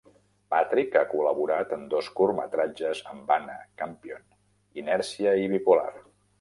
[0.53, 4.27] Patrick ha col·laborat en dos curtmetratges amb Anna Campion,
[4.85, 5.91] "Inèrcia" i "Bipolar".